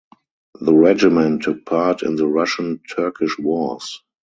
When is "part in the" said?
1.63-2.25